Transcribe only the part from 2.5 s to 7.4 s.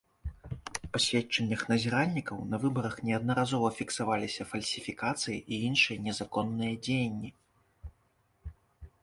на выбарах неаднаразова фіксаваліся фальсіфікацыі і іншыя незаконныя дзеянні.